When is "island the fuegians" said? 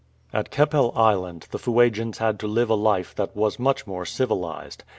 0.95-2.17